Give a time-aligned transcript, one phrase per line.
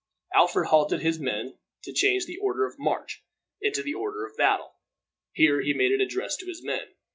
[0.33, 3.23] Alfred halted his men to change the order of march
[3.61, 4.77] into the order of battle.
[5.31, 6.95] Here he made an address to his men.